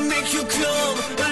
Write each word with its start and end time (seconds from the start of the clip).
make 0.00 0.32
you 0.32 0.42
come. 0.44 1.25